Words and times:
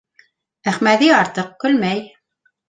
Әхмәҙи 0.71 1.09
артыҡ 1.17 1.53
көлмәй. 1.65 2.03